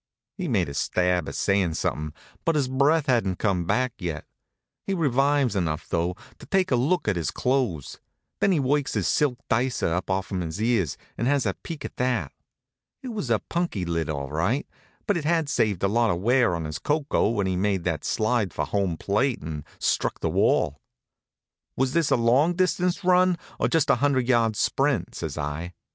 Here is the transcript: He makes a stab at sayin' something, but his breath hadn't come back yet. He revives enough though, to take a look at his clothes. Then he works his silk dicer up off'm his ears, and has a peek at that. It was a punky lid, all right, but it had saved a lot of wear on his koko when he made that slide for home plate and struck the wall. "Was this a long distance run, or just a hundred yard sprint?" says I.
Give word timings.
He 0.35 0.47
makes 0.47 0.71
a 0.71 0.73
stab 0.73 1.29
at 1.29 1.35
sayin' 1.35 1.75
something, 1.75 2.11
but 2.43 2.55
his 2.55 2.67
breath 2.67 3.05
hadn't 3.05 3.37
come 3.37 3.65
back 3.65 3.93
yet. 3.99 4.25
He 4.87 4.95
revives 4.95 5.55
enough 5.55 5.87
though, 5.87 6.15
to 6.39 6.47
take 6.47 6.71
a 6.71 6.75
look 6.75 7.07
at 7.07 7.15
his 7.15 7.29
clothes. 7.29 7.99
Then 8.39 8.51
he 8.51 8.59
works 8.59 8.95
his 8.95 9.07
silk 9.07 9.37
dicer 9.47 9.93
up 9.93 10.09
off'm 10.09 10.41
his 10.41 10.59
ears, 10.59 10.97
and 11.19 11.27
has 11.27 11.45
a 11.45 11.53
peek 11.61 11.85
at 11.85 11.97
that. 11.97 12.31
It 13.03 13.09
was 13.09 13.29
a 13.29 13.43
punky 13.47 13.85
lid, 13.85 14.09
all 14.09 14.31
right, 14.31 14.65
but 15.05 15.17
it 15.17 15.23
had 15.23 15.47
saved 15.47 15.83
a 15.83 15.87
lot 15.87 16.09
of 16.09 16.19
wear 16.19 16.55
on 16.55 16.65
his 16.65 16.79
koko 16.79 17.29
when 17.29 17.45
he 17.45 17.55
made 17.55 17.83
that 17.83 18.03
slide 18.03 18.51
for 18.55 18.65
home 18.65 18.97
plate 18.97 19.43
and 19.43 19.63
struck 19.77 20.19
the 20.19 20.31
wall. 20.31 20.79
"Was 21.77 21.93
this 21.93 22.09
a 22.09 22.15
long 22.15 22.55
distance 22.55 23.03
run, 23.03 23.37
or 23.59 23.67
just 23.67 23.91
a 23.91 23.97
hundred 23.97 24.27
yard 24.27 24.55
sprint?" 24.55 25.13
says 25.13 25.37
I. 25.37 25.75